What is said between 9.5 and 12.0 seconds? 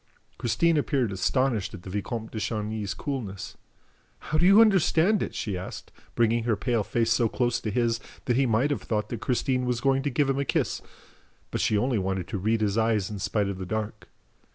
was going to give him a kiss; but she only